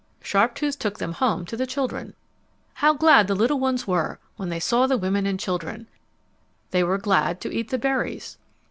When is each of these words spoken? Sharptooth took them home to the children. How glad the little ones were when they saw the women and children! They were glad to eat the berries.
Sharptooth 0.23 0.79
took 0.79 0.97
them 0.97 1.11
home 1.13 1.45
to 1.45 1.55
the 1.55 1.67
children. 1.67 2.15
How 2.73 2.95
glad 2.95 3.27
the 3.27 3.35
little 3.35 3.59
ones 3.59 3.85
were 3.85 4.17
when 4.35 4.49
they 4.49 4.59
saw 4.59 4.87
the 4.87 4.97
women 4.97 5.27
and 5.27 5.39
children! 5.39 5.85
They 6.71 6.83
were 6.83 6.97
glad 6.97 7.39
to 7.41 7.53
eat 7.53 7.69
the 7.69 7.77
berries. 7.77 8.39